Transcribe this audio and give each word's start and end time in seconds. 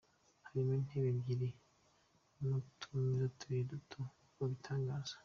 Harimo 0.45 0.71
intebe 0.79 1.07
ebyiri 1.13 1.49
n’utumeza 2.41 3.25
tubiri 3.39 3.63
duto, 3.71 3.99
nk’uko 4.11 4.37
abitangaza. 4.47 5.15